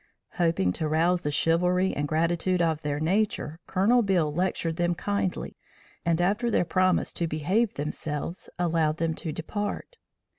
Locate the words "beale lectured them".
4.01-4.95